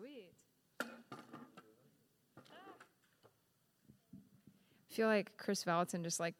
[0.00, 0.30] Sweet.
[0.80, 0.86] I
[4.88, 6.34] feel like Chris Valentin just like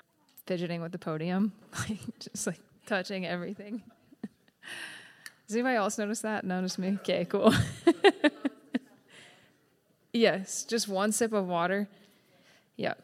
[0.47, 3.83] fidgeting with the podium, like just like touching everything.
[5.47, 6.45] Does anybody else notice that?
[6.45, 6.97] Notice me?
[7.03, 7.53] Okay, cool.
[10.15, 11.87] yes, just one sip of water.
[12.77, 13.03] Yep.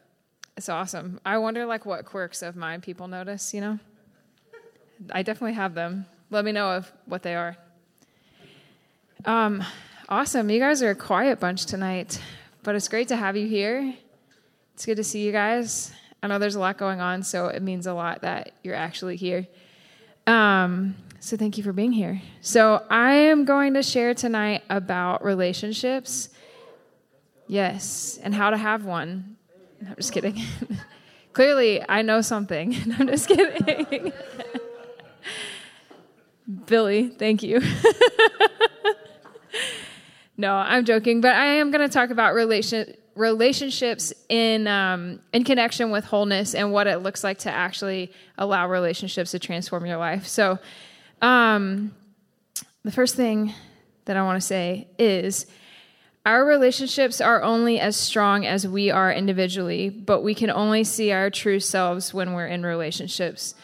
[0.55, 1.19] It's awesome.
[1.23, 3.79] I wonder like what quirks of mine people notice, you know?
[5.11, 6.07] I definitely have them.
[6.31, 7.55] Let me know if what they are.
[9.23, 9.63] Um,
[10.09, 10.49] awesome.
[10.49, 12.21] You guys are a quiet bunch tonight,
[12.63, 13.93] but it's great to have you here.
[14.73, 15.91] It's good to see you guys.
[16.21, 19.17] I know there's a lot going on, so it means a lot that you're actually
[19.17, 19.47] here.
[20.25, 22.21] Um, so thank you for being here.
[22.41, 26.29] So I am going to share tonight about relationships.
[27.47, 29.37] Yes, and how to have one.
[29.87, 30.41] I'm just kidding.
[31.33, 32.75] Clearly, I know something.
[32.97, 34.11] I'm just kidding.
[36.65, 37.61] Billy, thank you.
[40.37, 45.43] No, I'm joking, but I am going to talk about relation relationships in um, in
[45.43, 49.97] connection with wholeness and what it looks like to actually allow relationships to transform your
[49.97, 50.27] life.
[50.27, 50.59] So,
[51.21, 51.95] um,
[52.83, 53.53] the first thing
[54.05, 55.47] that I want to say is
[56.27, 61.11] our relationships are only as strong as we are individually, but we can only see
[61.11, 63.55] our true selves when we're in relationships.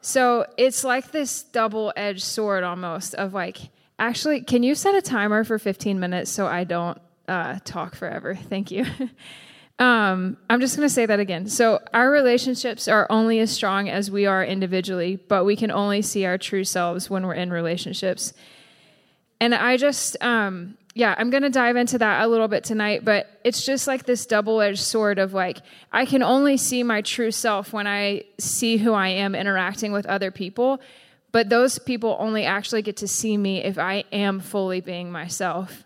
[0.00, 5.02] So it's like this double edged sword almost of like, actually, can you set a
[5.02, 8.34] timer for 15 minutes so I don't uh, talk forever?
[8.34, 8.84] Thank you.
[9.78, 11.48] um, I'm just going to say that again.
[11.48, 16.02] So our relationships are only as strong as we are individually, but we can only
[16.02, 18.32] see our true selves when we're in relationships.
[19.40, 23.04] And I just, um, yeah, I'm going to dive into that a little bit tonight,
[23.04, 25.58] but it's just like this double edged sword of like,
[25.92, 30.06] I can only see my true self when I see who I am interacting with
[30.06, 30.80] other people,
[31.36, 35.84] but those people only actually get to see me if I am fully being myself.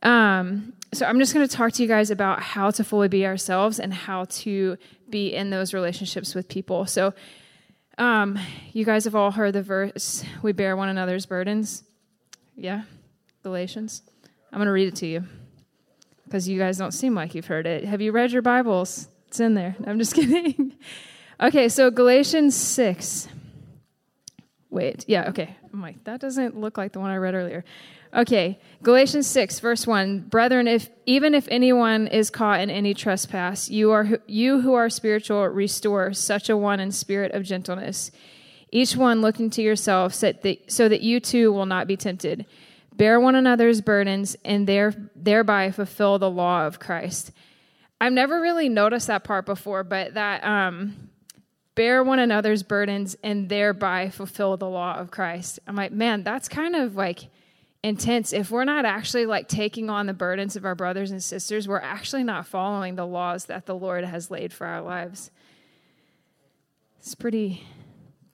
[0.00, 3.26] Um, so I'm just going to talk to you guys about how to fully be
[3.26, 4.76] ourselves and how to
[5.10, 6.86] be in those relationships with people.
[6.86, 7.14] So,
[7.98, 8.38] um,
[8.72, 11.82] you guys have all heard the verse, we bear one another's burdens.
[12.54, 12.82] Yeah?
[13.42, 14.02] Galatians.
[14.52, 15.24] I'm going to read it to you
[16.26, 17.86] because you guys don't seem like you've heard it.
[17.86, 19.08] Have you read your Bibles?
[19.26, 19.74] It's in there.
[19.84, 20.74] I'm just kidding.
[21.40, 23.26] okay, so Galatians 6.
[24.72, 25.56] Wait, yeah, okay.
[25.72, 27.64] I'm like, that doesn't look like the one I read earlier.
[28.14, 30.20] Okay, Galatians 6, verse 1.
[30.20, 34.90] Brethren, if even if anyone is caught in any trespass, you are you who are
[34.90, 38.10] spiritual, restore such a one in spirit of gentleness.
[38.70, 42.46] Each one looking to yourself so that, so that you too will not be tempted
[42.96, 47.32] bear one another's burdens, and there, thereby fulfill the law of Christ.
[48.00, 51.10] I've never really noticed that part before, but that um,
[51.74, 55.58] bear one another's burdens and thereby fulfill the law of Christ.
[55.66, 57.28] I'm like, man, that's kind of like
[57.82, 58.32] intense.
[58.32, 61.80] If we're not actually like taking on the burdens of our brothers and sisters, we're
[61.80, 65.30] actually not following the laws that the Lord has laid for our lives.
[66.98, 67.66] It's pretty,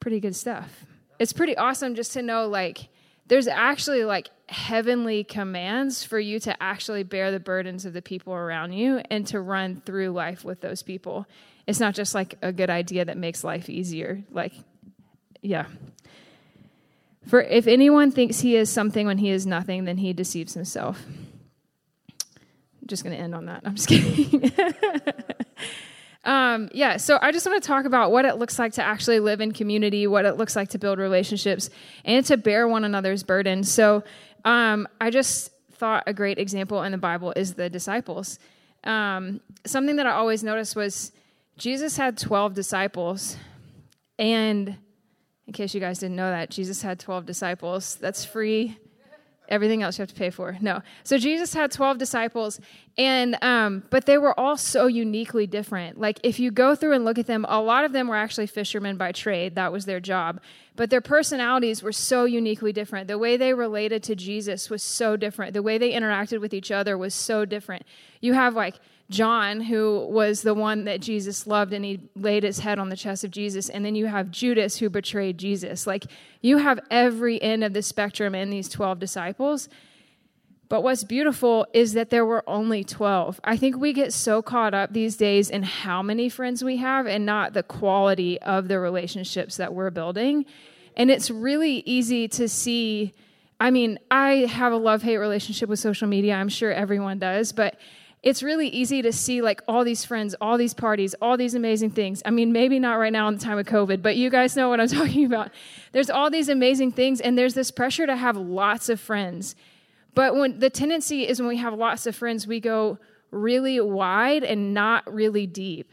[0.00, 0.84] pretty good stuff.
[1.18, 2.88] It's pretty awesome just to know like
[3.28, 8.32] there's actually like heavenly commands for you to actually bear the burdens of the people
[8.32, 11.26] around you and to run through life with those people.
[11.66, 14.24] It's not just like a good idea that makes life easier.
[14.30, 14.54] Like,
[15.42, 15.66] yeah.
[17.26, 21.04] For if anyone thinks he is something when he is nothing, then he deceives himself.
[22.18, 23.62] I'm just going to end on that.
[23.66, 24.50] I'm just kidding.
[26.24, 29.20] Um, yeah, so I just want to talk about what it looks like to actually
[29.20, 31.70] live in community, what it looks like to build relationships,
[32.04, 33.64] and to bear one another's burden.
[33.64, 34.02] So
[34.44, 38.38] um, I just thought a great example in the Bible is the disciples.
[38.84, 41.12] Um, something that I always noticed was
[41.56, 43.36] Jesus had 12 disciples.
[44.18, 44.76] And
[45.46, 47.96] in case you guys didn't know that, Jesus had 12 disciples.
[47.96, 48.76] That's free
[49.48, 50.56] Everything else you have to pay for.
[50.60, 50.82] No.
[51.04, 52.60] So Jesus had 12 disciples,
[52.96, 55.98] and um, but they were all so uniquely different.
[55.98, 58.46] Like if you go through and look at them, a lot of them were actually
[58.46, 59.54] fishermen by trade.
[59.54, 60.40] That was their job.
[60.76, 63.08] But their personalities were so uniquely different.
[63.08, 65.52] The way they related to Jesus was so different.
[65.54, 67.84] The way they interacted with each other was so different.
[68.20, 68.76] You have like
[69.10, 72.96] John, who was the one that Jesus loved, and he laid his head on the
[72.96, 73.70] chest of Jesus.
[73.70, 75.86] And then you have Judas, who betrayed Jesus.
[75.86, 76.04] Like,
[76.42, 79.68] you have every end of the spectrum in these 12 disciples.
[80.68, 83.40] But what's beautiful is that there were only 12.
[83.42, 87.06] I think we get so caught up these days in how many friends we have
[87.06, 90.44] and not the quality of the relationships that we're building.
[90.94, 93.14] And it's really easy to see.
[93.58, 96.34] I mean, I have a love hate relationship with social media.
[96.34, 97.52] I'm sure everyone does.
[97.52, 97.78] But
[98.22, 101.90] it's really easy to see like all these friends, all these parties, all these amazing
[101.90, 102.20] things.
[102.24, 104.68] I mean, maybe not right now in the time of COVID, but you guys know
[104.68, 105.50] what I'm talking about.
[105.92, 109.54] There's all these amazing things, and there's this pressure to have lots of friends.
[110.14, 112.98] But when the tendency is when we have lots of friends, we go
[113.30, 115.92] really wide and not really deep.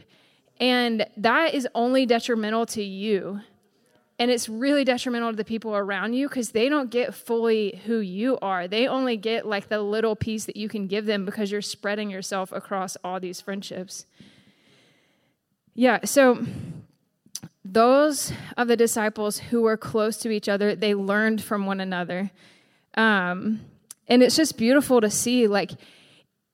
[0.60, 3.42] And that is only detrimental to you.
[4.18, 8.00] And it's really detrimental to the people around you because they don't get fully who
[8.00, 8.66] you are.
[8.68, 12.10] They only get like the little piece that you can give them because you're spreading
[12.10, 14.06] yourself across all these friendships.
[15.74, 16.46] Yeah, so
[17.66, 22.32] those of the disciples who were close to each other, they learned from one another.
[22.96, 23.60] Um,
[24.08, 25.72] and it's just beautiful to see, like,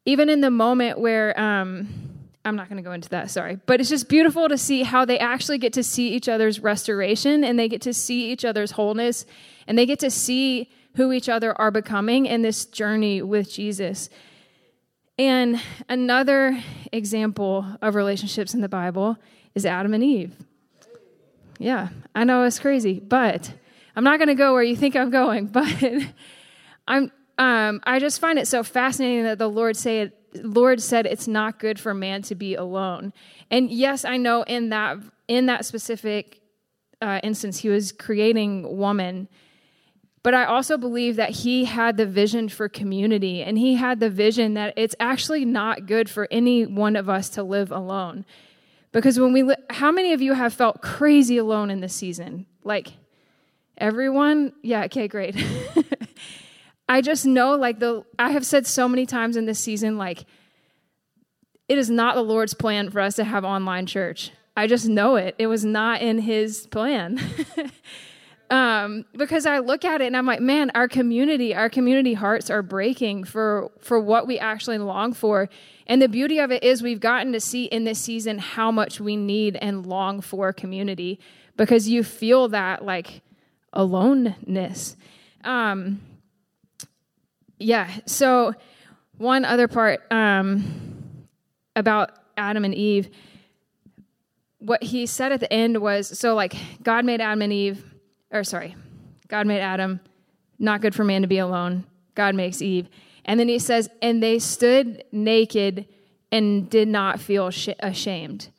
[0.06, 2.11] even in the moment where, um,
[2.44, 3.60] I'm not going to go into that, sorry.
[3.66, 7.44] But it's just beautiful to see how they actually get to see each other's restoration
[7.44, 9.26] and they get to see each other's wholeness
[9.68, 14.10] and they get to see who each other are becoming in this journey with Jesus.
[15.20, 16.60] And another
[16.92, 19.18] example of relationships in the Bible
[19.54, 20.36] is Adam and Eve.
[21.60, 23.54] Yeah, I know it's crazy, but
[23.96, 25.68] I'm not going to go where you think I'm going, but
[26.88, 31.28] I'm um, I just find it so fascinating that the Lord said Lord said it's
[31.28, 33.14] not good for man to be alone.
[33.50, 34.98] And yes, I know in that
[35.28, 36.42] in that specific
[37.02, 39.28] uh, instance, he was creating woman.
[40.24, 44.10] But I also believe that he had the vision for community, and he had the
[44.10, 48.24] vision that it's actually not good for any one of us to live alone.
[48.92, 52.46] Because when we, li- how many of you have felt crazy alone in this season?
[52.64, 52.92] Like
[53.78, 54.54] everyone?
[54.62, 55.36] Yeah, okay, great.
[56.92, 60.26] I just know, like, the, I have said so many times in this season, like,
[61.70, 64.32] it is not the Lord's plan for us to have online church.
[64.58, 65.34] I just know it.
[65.38, 67.18] It was not in his plan.
[68.50, 72.50] um, because I look at it and I'm like, man, our community, our community hearts
[72.50, 75.48] are breaking for for what we actually long for.
[75.88, 79.00] And the beauty of it is we've gotten to see in this season how much
[79.00, 81.22] we need and long for community
[81.56, 83.22] because you feel that like
[83.72, 84.98] aloneness.
[85.46, 86.02] Um,
[87.62, 87.90] yeah.
[88.06, 88.54] So
[89.18, 91.28] one other part um,
[91.76, 93.10] about Adam and Eve,
[94.60, 97.84] what he said at the end was so like God made Adam and Eve,
[98.32, 98.76] or sorry,
[99.28, 100.00] God made Adam,
[100.60, 101.86] not good for man to be alone.
[102.16, 102.90] God makes Eve.
[103.26, 105.88] And then he says, and they stood naked
[106.32, 108.50] and did not feel sh- ashamed.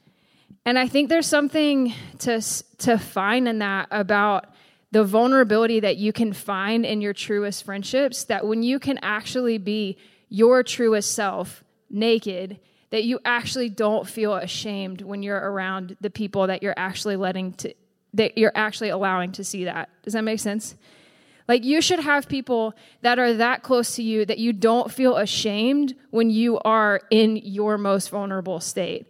[0.64, 2.40] And I think there's something to
[2.78, 4.51] to find in that about
[4.92, 9.58] the vulnerability that you can find in your truest friendships, that when you can actually
[9.58, 9.96] be
[10.28, 12.60] your truest self naked,
[12.90, 17.52] that you actually don't feel ashamed when you're around the people that you're actually letting
[17.54, 17.74] to
[18.14, 19.88] that you're actually allowing to see that.
[20.02, 20.74] Does that make sense?
[21.48, 25.16] Like you should have people that are that close to you that you don't feel
[25.16, 29.06] ashamed when you are in your most vulnerable state.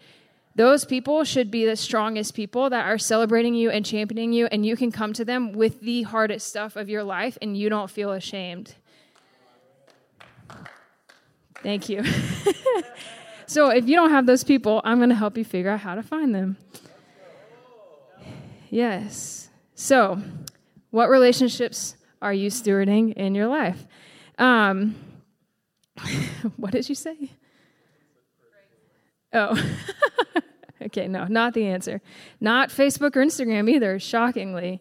[0.55, 4.67] Those people should be the strongest people that are celebrating you and championing you, and
[4.67, 7.91] you can come to them with the hardest stuff of your life and you don't
[7.91, 8.75] feel ashamed.
[11.63, 12.05] Thank you.
[13.47, 15.95] so, if you don't have those people, I'm going to help you figure out how
[15.95, 16.57] to find them.
[18.69, 19.49] Yes.
[19.75, 20.21] So,
[20.91, 23.87] what relationships are you stewarding in your life?
[24.39, 24.97] Um,
[26.57, 27.31] what did you say?
[29.33, 29.57] Oh.
[30.87, 32.01] okay, no, not the answer.
[32.41, 34.81] Not Facebook or Instagram either, shockingly.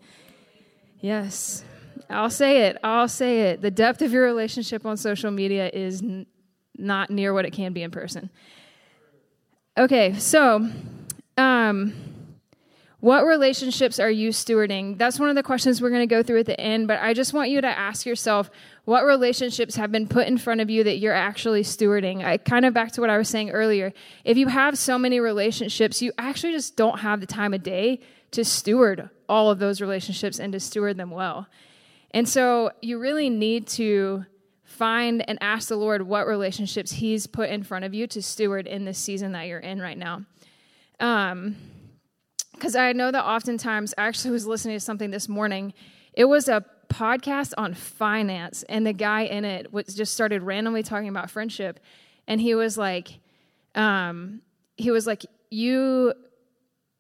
[1.00, 1.64] Yes.
[2.10, 2.78] I'll say it.
[2.84, 3.62] I'll say it.
[3.62, 6.26] The depth of your relationship on social media is n-
[6.78, 8.30] not near what it can be in person.
[9.78, 10.70] Okay, so
[11.38, 11.94] um,
[13.02, 14.96] what relationships are you stewarding?
[14.98, 17.16] That's one of the questions we're going to go through at the end, but I
[17.16, 18.52] just want you to ask yourself
[18.86, 22.24] what relationships have been put in front of you that you're actually stewarding?
[22.24, 23.92] I kind of back to what I was saying earlier.
[24.24, 28.02] If you have so many relationships, you actually just don't have the time of day
[28.32, 31.48] to steward all of those relationships and to steward them well.
[32.12, 34.26] And so you really need to
[34.64, 38.68] find and ask the Lord what relationships He's put in front of you to steward
[38.68, 40.24] in this season that you're in right now.
[41.00, 41.56] Um,
[42.54, 45.74] because I know that oftentimes, I actually was listening to something this morning.
[46.14, 50.84] It was a podcast on finance, and the guy in it was just started randomly
[50.84, 51.80] talking about friendship,
[52.28, 53.20] and he was like,
[53.76, 54.42] um,
[54.78, 56.14] he was like, you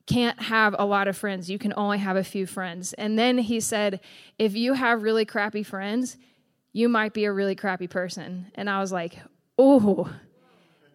[0.07, 1.49] can't have a lot of friends.
[1.49, 2.93] You can only have a few friends.
[2.93, 4.01] And then he said,
[4.37, 6.17] if you have really crappy friends,
[6.73, 8.51] you might be a really crappy person.
[8.55, 9.19] And I was like,
[9.57, 10.09] oh,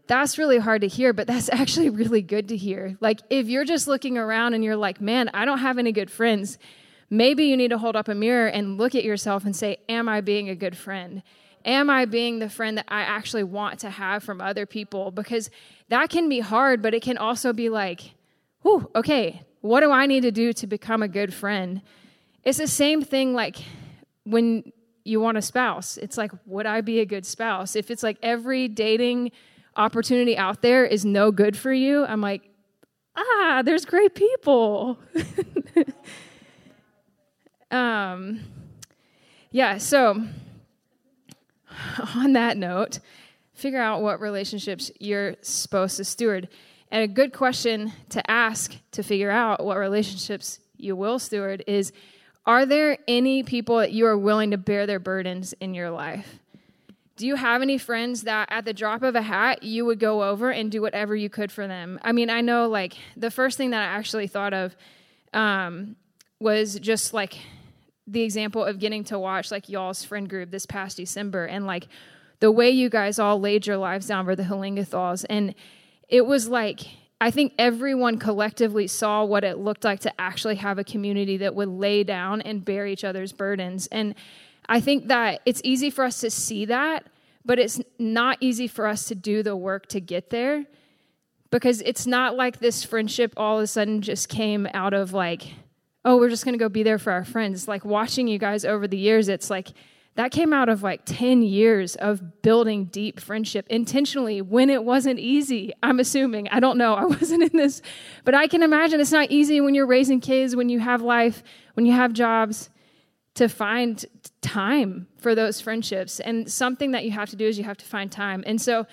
[0.07, 2.97] that's really hard to hear, but that's actually really good to hear.
[3.01, 6.11] Like, if you're just looking around and you're like, man, I don't have any good
[6.11, 6.59] friends,
[7.09, 10.09] Maybe you need to hold up a mirror and look at yourself and say, Am
[10.09, 11.23] I being a good friend?
[11.65, 15.11] Am I being the friend that I actually want to have from other people?
[15.11, 15.51] Because
[15.89, 18.15] that can be hard, but it can also be like,
[18.63, 21.83] Whew, okay, what do I need to do to become a good friend?
[22.43, 23.57] It's the same thing like
[24.25, 24.73] when
[25.05, 25.97] you want a spouse.
[25.97, 27.77] It's like, would I be a good spouse?
[27.77, 29.31] If it's like every dating
[29.77, 32.43] opportunity out there is no good for you, I'm like,
[33.17, 34.99] ah, there's great people.
[37.71, 38.41] um,
[39.51, 40.23] yeah, so
[42.15, 43.01] on that note,
[43.53, 46.49] figure out what relationships you're supposed to steward.
[46.91, 51.93] And a good question to ask to figure out what relationships you will steward is
[52.45, 56.39] Are there any people that you are willing to bear their burdens in your life?
[57.17, 60.23] Do you have any friends that at the drop of a hat you would go
[60.23, 61.99] over and do whatever you could for them?
[62.03, 64.77] I mean, I know like the first thing that I actually thought of
[65.33, 65.97] um,
[66.39, 67.39] was just like
[68.07, 71.89] the example of getting to watch like y'all's friend group this past December and like
[72.41, 75.25] the way you guys all laid your lives down for the Halingathals.
[75.29, 75.55] And
[76.09, 76.81] it was like,
[77.21, 81.55] I think everyone collectively saw what it looked like to actually have a community that
[81.55, 83.87] would lay down and bear each other's burdens.
[83.87, 84.15] And
[84.69, 87.07] I think that it's easy for us to see that,
[87.45, 90.67] but it's not easy for us to do the work to get there
[91.51, 95.55] because it's not like this friendship all of a sudden just came out of like,
[96.05, 97.69] oh, we're just going to go be there for our friends.
[97.69, 99.69] Like watching you guys over the years, it's like,
[100.17, 105.19] that came out of like 10 years of building deep friendship intentionally when it wasn't
[105.19, 105.73] easy.
[105.83, 106.49] I'm assuming.
[106.49, 106.95] I don't know.
[106.95, 107.83] I wasn't in this.
[108.25, 111.43] But I can imagine it's not easy when you're raising kids, when you have life,
[111.75, 112.71] when you have jobs,
[113.37, 114.05] to find
[114.41, 116.21] time for those friendships.
[116.21, 118.43] And something that you have to do is you have to find time.
[118.47, 118.87] And so,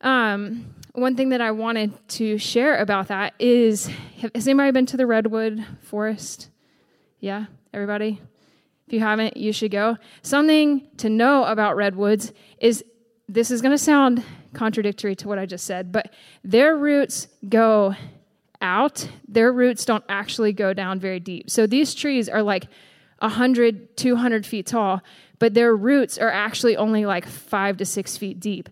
[0.00, 3.88] um, one thing that I wanted to share about that is
[4.34, 6.50] has anybody been to the Redwood Forest?
[7.20, 8.20] Yeah, everybody?
[8.86, 9.96] If you haven't, you should go.
[10.22, 12.84] Something to know about redwoods is
[13.28, 16.12] this is going to sound contradictory to what I just said, but
[16.44, 17.94] their roots go
[18.60, 19.08] out.
[19.28, 21.48] Their roots don't actually go down very deep.
[21.48, 22.66] So these trees are like
[23.22, 25.00] 100, 200 feet tall,
[25.38, 28.68] but their roots are actually only like five to six feet deep.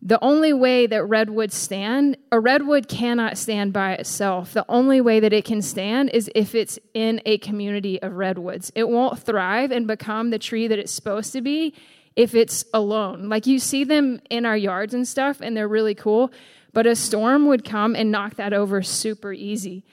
[0.00, 4.52] The only way that redwoods stand, a redwood cannot stand by itself.
[4.52, 8.70] The only way that it can stand is if it's in a community of redwoods.
[8.76, 11.74] It won't thrive and become the tree that it's supposed to be
[12.14, 13.28] if it's alone.
[13.28, 16.32] Like you see them in our yards and stuff, and they're really cool,
[16.72, 19.84] but a storm would come and knock that over super easy.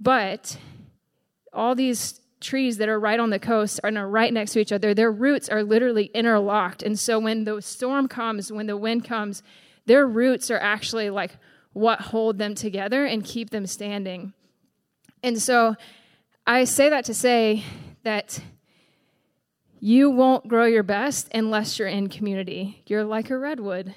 [0.00, 0.56] But
[1.52, 4.72] all these trees that are right on the coast and are right next to each
[4.72, 6.82] other, their roots are literally interlocked.
[6.82, 9.42] And so when the storm comes, when the wind comes,
[9.86, 11.32] their roots are actually like
[11.72, 14.32] what hold them together and keep them standing.
[15.22, 15.76] And so
[16.46, 17.64] I say that to say
[18.02, 18.40] that
[19.78, 22.82] you won't grow your best unless you're in community.
[22.86, 23.94] You're like a redwood.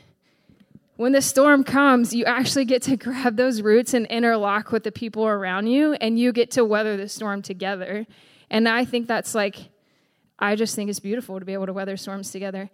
[0.96, 4.92] When the storm comes, you actually get to grab those roots and interlock with the
[4.92, 8.06] people around you, and you get to weather the storm together.
[8.50, 9.58] And I think that's like,
[10.40, 12.70] I just think it's beautiful to be able to weather storms together.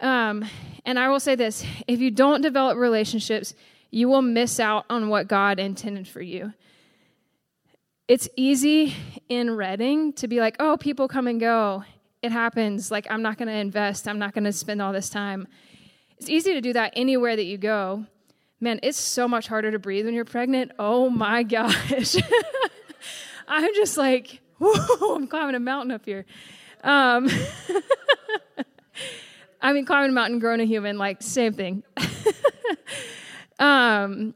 [0.00, 0.44] Um,
[0.84, 3.54] and I will say this if you don't develop relationships,
[3.90, 6.52] you will miss out on what God intended for you.
[8.08, 8.94] It's easy
[9.28, 11.84] in Redding to be like, oh, people come and go.
[12.22, 12.90] It happens.
[12.90, 14.08] Like, I'm not going to invest.
[14.08, 15.46] I'm not going to spend all this time.
[16.18, 18.04] It's easy to do that anywhere that you go.
[18.60, 20.72] Man, it's so much harder to breathe when you're pregnant.
[20.78, 22.16] Oh my gosh.
[23.48, 26.26] I'm just like, Whoa, I'm climbing a mountain up here.
[26.84, 27.28] Um,
[29.62, 31.82] I mean, climbing a mountain, growing a human, like, same thing.
[33.58, 34.34] um,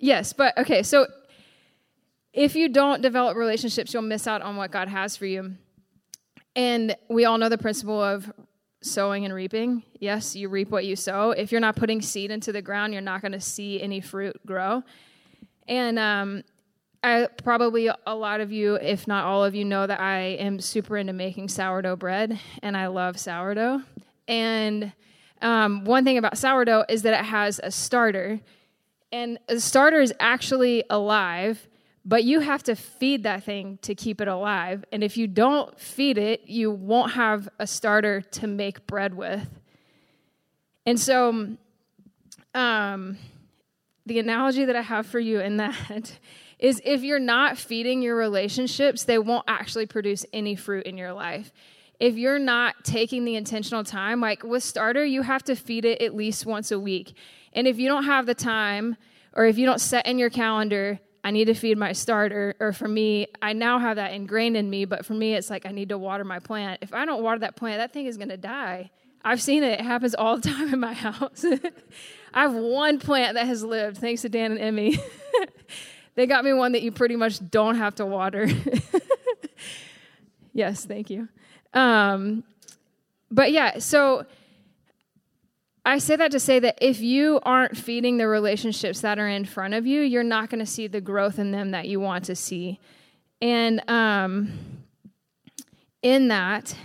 [0.00, 1.06] yes, but okay, so
[2.32, 5.54] if you don't develop relationships, you'll miss out on what God has for you.
[6.56, 8.32] And we all know the principle of
[8.82, 9.84] sowing and reaping.
[10.00, 11.30] Yes, you reap what you sow.
[11.30, 14.44] If you're not putting seed into the ground, you're not going to see any fruit
[14.44, 14.82] grow.
[15.68, 16.42] And um,
[17.04, 20.60] I, probably a lot of you, if not all of you, know that I am
[20.60, 23.82] super into making sourdough bread, and I love sourdough.
[24.28, 24.92] And
[25.40, 28.40] um, one thing about sourdough is that it has a starter,
[29.10, 31.66] and the starter is actually alive,
[32.04, 34.84] but you have to feed that thing to keep it alive.
[34.92, 39.48] And if you don't feed it, you won't have a starter to make bread with.
[40.86, 41.56] And so,
[42.54, 43.18] um,
[44.06, 45.76] the analogy that I have for you in that
[46.62, 51.12] is if you're not feeding your relationships, they won't actually produce any fruit in your
[51.12, 51.52] life.
[51.98, 56.00] If you're not taking the intentional time, like with starter, you have to feed it
[56.00, 57.14] at least once a week.
[57.52, 58.96] And if you don't have the time,
[59.32, 62.72] or if you don't set in your calendar, I need to feed my starter, or
[62.72, 65.72] for me, I now have that ingrained in me, but for me, it's like I
[65.72, 66.78] need to water my plant.
[66.80, 68.90] If I don't water that plant, that thing is to die.
[69.24, 69.80] I've seen it.
[69.80, 71.44] It happens all the time in my house.
[72.34, 74.98] I have one plant that has lived, thanks to Dan and Emmy.
[76.14, 78.46] They got me one that you pretty much don't have to water.
[80.52, 81.28] yes, thank you.
[81.72, 82.44] Um,
[83.30, 84.26] but yeah, so
[85.84, 89.44] I say that to say that if you aren't feeding the relationships that are in
[89.44, 92.24] front of you, you're not going to see the growth in them that you want
[92.26, 92.78] to see.
[93.40, 94.52] And um,
[96.02, 96.76] in that,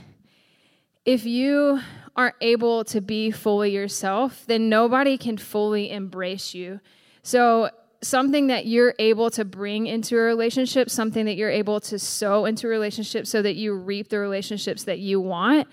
[1.06, 1.80] if you
[2.16, 6.80] aren't able to be fully yourself, then nobody can fully embrace you.
[7.22, 7.70] So,
[8.08, 12.46] something that you're able to bring into a relationship, something that you're able to sow
[12.46, 15.68] into a relationship so that you reap the relationships that you want,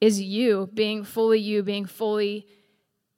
[0.00, 2.46] is you being fully you, being fully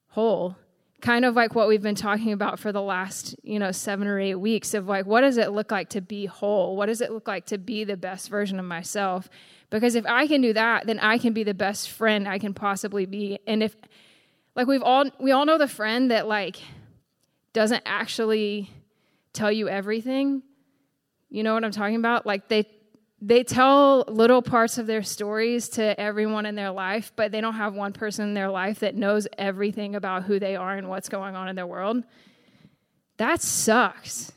[0.09, 0.57] whole.
[1.01, 4.21] Kind of like what we've been talking about for the last you know seven or
[4.21, 6.77] eight weeks of like what does it look like to be whole?
[6.77, 9.29] What does it look like to be the best version of myself?
[9.69, 12.55] Because if i can do that then i can be the best friend i can
[12.55, 13.39] possibly be.
[13.47, 13.75] And if
[14.55, 16.61] like we've all we all know the friend that like
[17.53, 18.71] doesn't actually
[19.33, 20.43] tell you everything
[21.31, 22.67] you know what i'm talking about like they
[23.25, 27.55] they tell little parts of their stories to everyone in their life, but they don't
[27.55, 31.09] have one person in their life that knows everything about who they are and what's
[31.09, 32.03] going on in their world.
[33.19, 34.33] That sucks.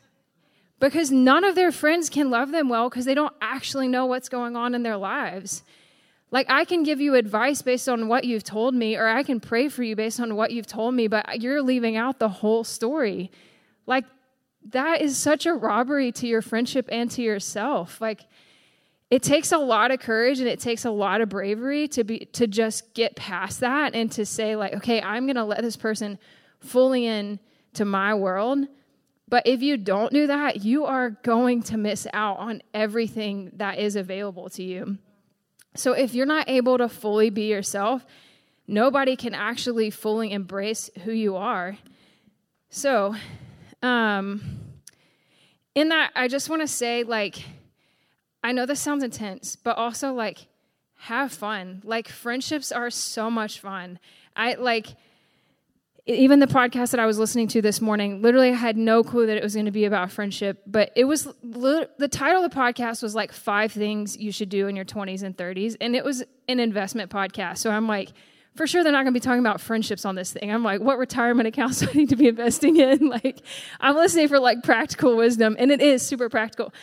[0.80, 4.30] Because none of their friends can love them well because they don't actually know what's
[4.30, 5.64] going on in their lives.
[6.36, 9.40] Like, I can give you advice based on what you've told me, or I can
[9.40, 12.66] pray for you based on what you've told me, but you're leaving out the whole
[12.66, 13.32] story.
[13.86, 14.04] Like,
[14.72, 18.02] that is such a robbery to your friendship and to yourself.
[18.02, 18.26] Like,
[19.10, 22.28] it takes a lot of courage and it takes a lot of bravery to be
[22.34, 25.78] to just get past that and to say like okay i'm going to let this
[25.78, 26.18] person
[26.60, 27.40] fully in
[27.74, 28.68] to my world
[29.30, 33.78] but if you don't do that you are going to miss out on everything that
[33.78, 34.98] is available to you
[35.76, 38.06] so if you're not able to fully be yourself
[38.68, 41.78] nobody can actually fully embrace who you are
[42.70, 43.16] so
[43.82, 44.42] um
[45.76, 47.44] in that i just want to say like
[48.46, 50.46] I know this sounds intense, but also like
[50.98, 51.82] have fun.
[51.84, 53.98] Like friendships are so much fun.
[54.36, 54.90] I like
[56.08, 59.26] even the podcast that I was listening to this morning, literally I had no clue
[59.26, 62.56] that it was going to be about friendship, but it was the title of the
[62.56, 66.06] podcast was like five things you should do in your 20s and 30s, and it
[66.06, 67.58] was an investment podcast.
[67.58, 68.10] So I'm like,
[68.56, 70.52] for sure they're not going to be talking about friendships on this thing.
[70.52, 73.10] I'm like, what retirement accounts do I need to be investing in?
[73.16, 73.42] Like,
[73.80, 76.74] I'm listening for like practical wisdom, and it is super practical.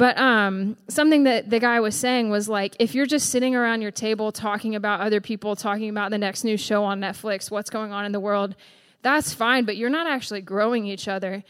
[0.00, 3.82] But um, something that the guy was saying was like, if you're just sitting around
[3.82, 7.68] your table talking about other people, talking about the next new show on Netflix, what's
[7.68, 8.56] going on in the world,
[9.02, 11.44] that's fine, but you're not actually growing each other.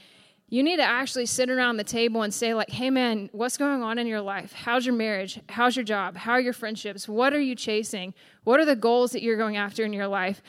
[0.48, 3.84] You need to actually sit around the table and say, like, hey man, what's going
[3.84, 4.52] on in your life?
[4.52, 5.38] How's your marriage?
[5.48, 6.16] How's your job?
[6.16, 7.08] How are your friendships?
[7.08, 8.14] What are you chasing?
[8.42, 10.42] What are the goals that you're going after in your life?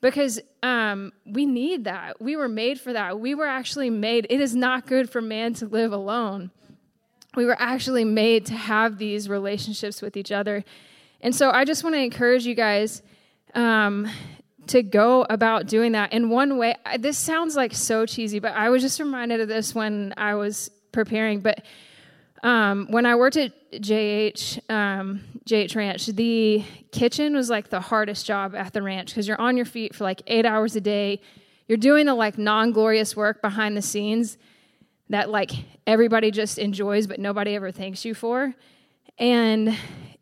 [0.00, 2.18] Because um, we need that.
[2.18, 3.20] We were made for that.
[3.20, 4.26] We were actually made.
[4.30, 6.50] It is not good for man to live alone
[7.34, 10.64] we were actually made to have these relationships with each other.
[11.20, 13.02] And so I just want to encourage you guys
[13.54, 14.08] um,
[14.66, 16.12] to go about doing that.
[16.12, 19.74] In one way, this sounds like so cheesy, but I was just reminded of this
[19.74, 21.40] when I was preparing.
[21.40, 21.64] But
[22.42, 28.26] um, when I worked at JH um, JH Ranch, the kitchen was like the hardest
[28.26, 31.20] job at the ranch because you're on your feet for like eight hours a day.
[31.68, 34.36] You're doing the like non glorious work behind the scenes
[35.12, 35.50] that like
[35.86, 38.54] everybody just enjoys but nobody ever thanks you for.
[39.18, 39.76] And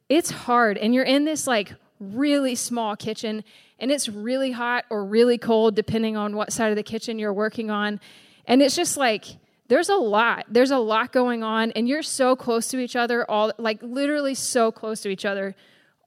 [0.09, 3.45] it's hard and you're in this like really small kitchen
[3.79, 7.33] and it's really hot or really cold depending on what side of the kitchen you're
[7.33, 8.01] working on.
[8.47, 9.25] And it's just like
[9.69, 10.47] there's a lot.
[10.49, 14.35] There's a lot going on and you're so close to each other all like literally
[14.35, 15.55] so close to each other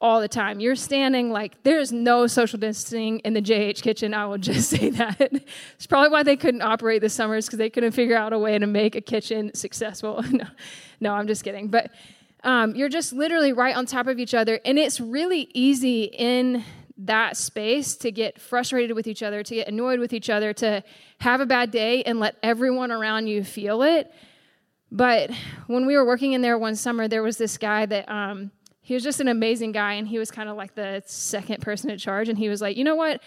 [0.03, 0.59] all the time.
[0.59, 4.13] You're standing like there's no social distancing in the JH kitchen.
[4.13, 5.17] I will just say that.
[5.21, 8.37] it's probably why they couldn't operate this summer is because they couldn't figure out a
[8.37, 10.21] way to make a kitchen successful.
[10.29, 10.45] no,
[10.99, 11.69] no, I'm just kidding.
[11.69, 11.89] But
[12.43, 16.65] um, you're just literally right on top of each other, and it's really easy in
[16.97, 20.83] that space to get frustrated with each other, to get annoyed with each other, to
[21.19, 24.11] have a bad day and let everyone around you feel it.
[24.91, 25.31] But
[25.67, 28.09] when we were working in there one summer, there was this guy that.
[28.09, 28.51] Um,
[28.83, 31.89] he was just an amazing guy, and he was kind of like the second person
[31.89, 32.29] in charge.
[32.29, 33.21] And he was like, you know what?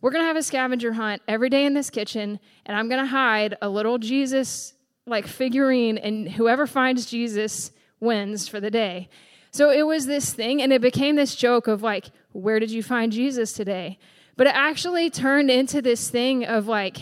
[0.00, 3.02] We're going to have a scavenger hunt every day in this kitchen, and I'm going
[3.02, 4.72] to hide a little Jesus
[5.06, 9.08] like figurine, and whoever finds Jesus wins for the day.
[9.50, 12.82] So it was this thing, and it became this joke of like, where did you
[12.82, 13.98] find Jesus today?
[14.36, 16.98] But it actually turned into this thing of like,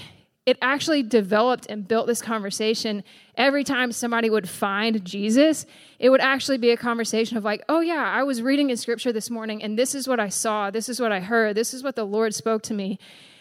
[0.46, 3.04] it actually developed and built this conversation
[3.38, 5.64] every time somebody would find Jesus,
[5.98, 9.12] it would actually be a conversation of like, oh yeah, I was reading in scripture
[9.12, 11.82] this morning and this is what I saw, this is what I heard, this is
[11.82, 12.98] what the Lord spoke to me.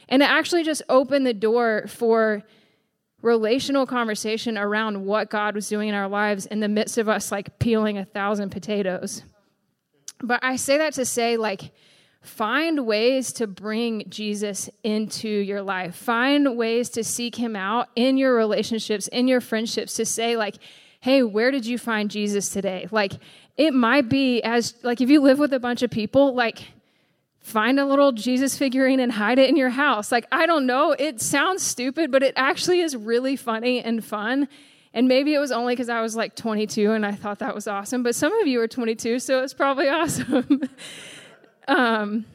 [0.08, 2.44] And it actually just opened the door for
[3.22, 7.32] relational conversation around what God was doing in our lives in the midst of us
[7.32, 9.24] like peeling a thousand potatoes.
[10.22, 11.72] But I say that to say, like,
[12.28, 15.96] find ways to bring Jesus into your life.
[15.96, 20.56] Find ways to seek him out in your relationships, in your friendships, to say, like,
[21.00, 22.88] hey, where did you find Jesus today?
[22.92, 23.14] Like,
[23.56, 26.60] it might be as, like, if you live with a bunch of people, like,
[27.40, 30.12] find a little Jesus figurine and hide it in your house.
[30.12, 30.92] Like, I don't know.
[30.92, 34.50] It sounds stupid, but it actually is really funny and fun.
[34.94, 37.68] And maybe it was only because I was like 22 and I thought that was
[37.68, 40.62] awesome, but some of you are 22, so it's probably awesome.
[41.68, 42.26] Um,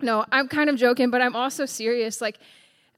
[0.00, 2.20] no, I'm kind of joking, but I'm also serious.
[2.20, 2.38] Like,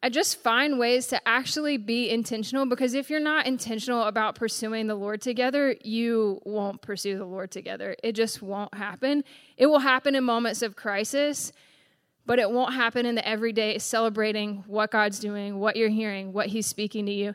[0.02, 4.86] I just find ways to actually be intentional because if you're not intentional about pursuing
[4.86, 7.96] the Lord together, you won't pursue the Lord together.
[8.02, 9.24] It just won't happen.
[9.56, 11.52] It will happen in moments of crisis,
[12.26, 16.48] but it won't happen in the everyday celebrating what God's doing, what you're hearing, what
[16.48, 17.34] He's speaking to you.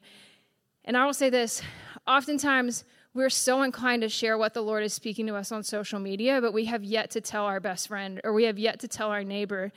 [0.85, 1.63] And I will say this
[2.07, 2.83] oftentimes,
[3.19, 6.39] we're so inclined to share what the Lord is speaking to us on social media,
[6.39, 9.09] but we have yet to tell our best friend or we have yet to tell
[9.09, 9.73] our neighbor.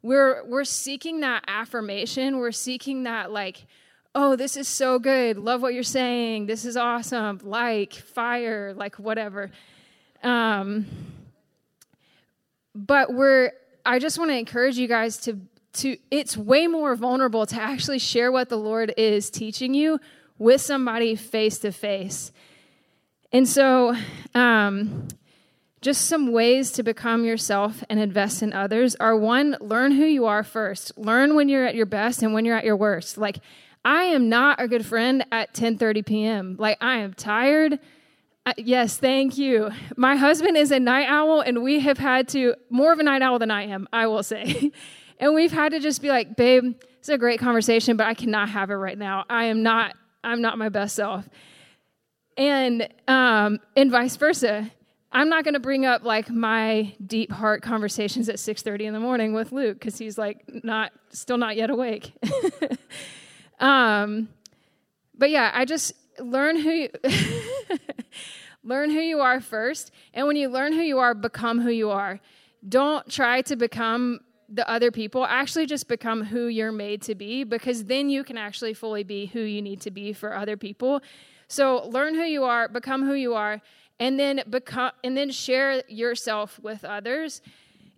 [0.00, 2.38] We're, we're seeking that affirmation.
[2.38, 3.66] We're seeking that, like,
[4.14, 5.36] oh, this is so good.
[5.36, 6.46] Love what you're saying.
[6.46, 7.38] This is awesome.
[7.42, 9.50] Like, fire, like, whatever.
[10.22, 10.86] Um,
[12.74, 13.52] but we're,
[13.84, 15.38] I just want to encourage you guys to,
[15.74, 20.00] to, it's way more vulnerable to actually share what the Lord is teaching you
[20.38, 22.32] with somebody face to face.
[23.36, 23.94] And so,
[24.34, 25.08] um,
[25.82, 30.24] just some ways to become yourself and invest in others are one, learn who you
[30.24, 30.96] are first.
[30.96, 33.18] Learn when you're at your best and when you're at your worst.
[33.18, 33.40] Like,
[33.84, 36.56] I am not a good friend at 10:30 p.m.
[36.58, 37.78] Like, I am tired.
[38.46, 39.70] Uh, yes, thank you.
[39.98, 43.20] My husband is a night owl, and we have had to more of a night
[43.20, 44.72] owl than I am, I will say.
[45.20, 48.48] and we've had to just be like, babe, it's a great conversation, but I cannot
[48.48, 49.26] have it right now.
[49.28, 49.94] I am not
[50.24, 51.28] I'm not my best self.
[52.36, 54.70] And um, and vice versa.
[55.12, 59.00] I'm not going to bring up like my deep heart conversations at 6:30 in the
[59.00, 62.12] morning with Luke because he's like not still not yet awake.
[63.60, 64.28] um,
[65.16, 66.88] but yeah, I just learn who you
[68.62, 71.90] learn who you are first, and when you learn who you are, become who you
[71.90, 72.20] are.
[72.68, 77.44] Don't try to become the other people, actually just become who you're made to be
[77.44, 81.02] because then you can actually fully be who you need to be for other people.
[81.48, 83.60] So learn who you are, become who you are,
[83.98, 87.40] and then become and then share yourself with others.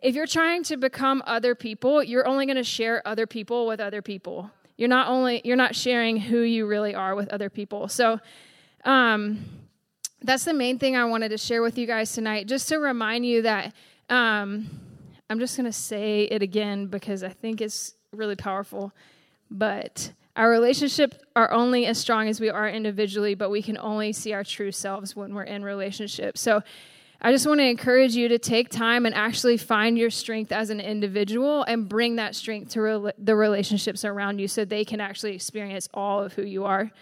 [0.03, 3.81] If you're trying to become other people, you're only going to share other people with
[3.81, 4.51] other people.
[4.77, 7.89] You're not only you're not sharing who you really are with other people.
[7.89, 8.21] So
[8.85, 9.45] um
[10.23, 13.25] that's the main thing I wanted to share with you guys tonight, just to remind
[13.25, 13.73] you that
[14.11, 14.69] um,
[15.31, 18.93] I'm just going to say it again because I think it's really powerful.
[19.51, 24.13] But our relationships are only as strong as we are individually, but we can only
[24.13, 26.39] see our true selves when we're in relationship.
[26.39, 26.63] So
[27.21, 30.71] I just want to encourage you to take time and actually find your strength as
[30.71, 35.01] an individual and bring that strength to re- the relationships around you so they can
[35.01, 36.93] actually experience all of who you are.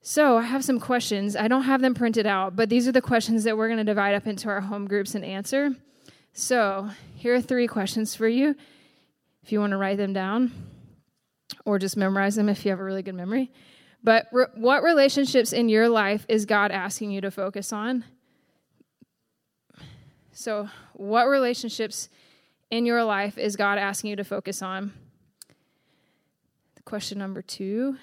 [0.00, 1.34] So, I have some questions.
[1.34, 3.84] I don't have them printed out, but these are the questions that we're going to
[3.84, 5.74] divide up into our home groups and answer.
[6.32, 8.54] So, here are three questions for you
[9.42, 10.52] if you want to write them down
[11.64, 13.50] or just memorize them if you have a really good memory.
[14.02, 18.04] But re- what relationships in your life is God asking you to focus on?
[20.32, 22.08] So, what relationships
[22.70, 24.92] in your life is God asking you to focus on?
[26.84, 27.98] Question number two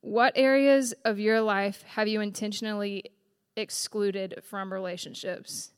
[0.00, 3.04] What areas of your life have you intentionally
[3.56, 5.72] excluded from relationships?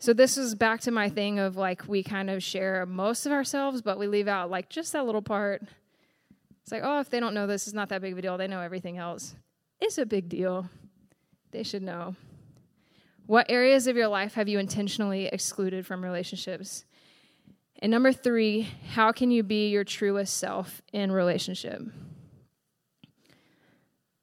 [0.00, 3.32] So this is back to my thing of like we kind of share most of
[3.32, 5.62] ourselves, but we leave out like just that little part.
[6.62, 8.38] It's like, oh, if they don't know this, it's not that big of a deal.
[8.38, 9.34] They know everything else.
[9.80, 10.70] It's a big deal.
[11.50, 12.14] They should know.
[13.26, 16.84] What areas of your life have you intentionally excluded from relationships?
[17.80, 21.82] And number three, how can you be your truest self in relationship?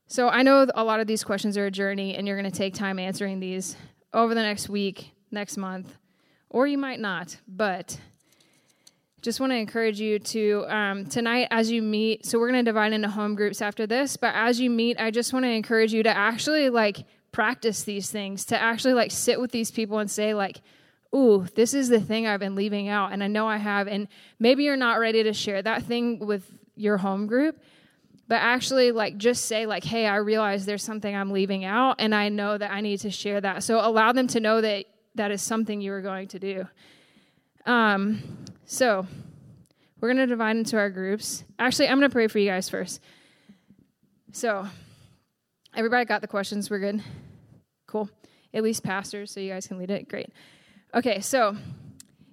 [0.07, 2.57] So I know a lot of these questions are a journey, and you're going to
[2.57, 3.75] take time answering these
[4.13, 5.95] over the next week next month,
[6.49, 7.99] or you might not, but
[9.25, 12.69] just want to encourage you to um, tonight as you meet so we're going to
[12.69, 15.91] divide into home groups after this but as you meet i just want to encourage
[15.91, 20.11] you to actually like practice these things to actually like sit with these people and
[20.11, 20.61] say like
[21.15, 24.07] ooh this is the thing i've been leaving out and i know i have and
[24.37, 27.57] maybe you're not ready to share that thing with your home group
[28.27, 32.13] but actually like just say like hey i realize there's something i'm leaving out and
[32.13, 35.31] i know that i need to share that so allow them to know that that
[35.31, 36.67] is something you are going to do.
[37.65, 39.07] Um, so
[39.99, 41.43] we're going to divide into our groups.
[41.57, 43.01] Actually, I'm going to pray for you guys first.
[44.31, 44.67] So,
[45.75, 46.69] everybody got the questions?
[46.69, 47.01] We're good?
[47.87, 48.09] Cool.
[48.53, 50.07] At least pastors, so you guys can lead it.
[50.09, 50.29] Great.
[50.93, 51.55] Okay, so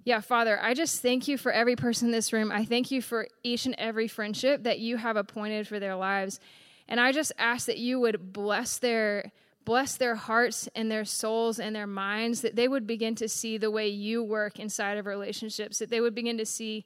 [0.04, 2.50] Yeah, Father, I just thank you for every person in this room.
[2.50, 6.40] I thank you for each and every friendship that you have appointed for their lives.
[6.88, 9.30] And I just ask that you would bless their
[9.64, 13.58] bless their hearts and their souls and their minds that they would begin to see
[13.58, 16.84] the way you work inside of relationships, that they would begin to see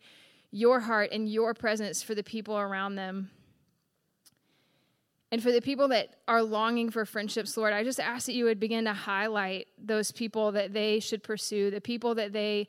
[0.50, 3.30] your heart and your presence for the people around them.
[5.32, 8.44] And for the people that are longing for friendships, Lord, I just ask that you
[8.44, 12.68] would begin to highlight those people that they should pursue, the people that they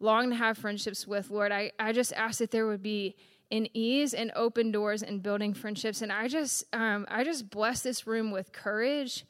[0.00, 1.52] long to have friendships with, Lord.
[1.52, 3.14] I, I just ask that there would be
[3.50, 6.02] an ease and open doors and building friendships.
[6.02, 9.24] And I just um, I just bless this room with courage.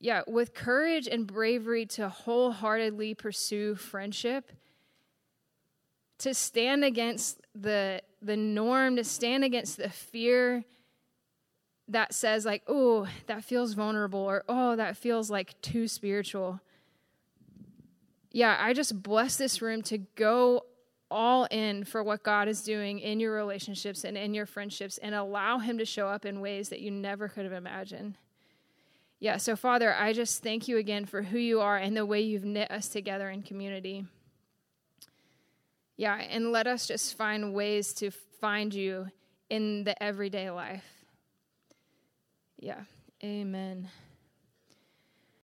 [0.00, 4.52] Yeah, with courage and bravery to wholeheartedly pursue friendship,
[6.18, 10.64] to stand against the the norm, to stand against the fear
[11.88, 16.60] that says like, oh, that feels vulnerable, or oh, that feels like too spiritual
[18.32, 20.64] yeah, I just bless this room to go
[21.10, 25.14] all in for what God is doing in your relationships and in your friendships and
[25.14, 28.18] allow Him to show up in ways that you never could have imagined.
[29.20, 32.20] Yeah, so Father, I just thank you again for who you are and the way
[32.20, 34.04] you've knit us together in community.
[35.96, 39.08] Yeah, and let us just find ways to find you
[39.50, 40.84] in the everyday life.
[42.60, 42.82] Yeah,
[43.24, 43.88] amen.